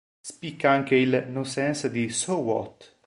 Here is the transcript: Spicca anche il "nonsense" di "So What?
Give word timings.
Spicca 0.23 0.71
anche 0.71 0.95
il 0.95 1.27
"nonsense" 1.29 1.91
di 1.91 2.09
"So 2.09 2.39
What? 2.39 2.95